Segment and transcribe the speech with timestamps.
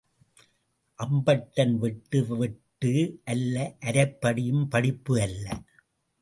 [0.99, 2.93] அம்பட்டன் வெட்டு வெட்டு
[3.23, 5.45] அல்ல அரைப்படிப்பும் படிப்பு அல்ல.